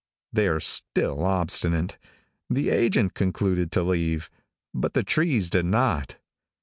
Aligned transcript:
They 0.33 0.47
are 0.47 0.59
still 0.59 1.23
obstinate. 1.23 1.99
The 2.49 2.71
agent 2.71 3.13
concluded 3.13 3.71
to 3.73 3.83
leave, 3.83 4.31
but 4.73 4.95
the 4.95 5.03
trees 5.03 5.51
did 5.51 5.67
not. 5.67 6.17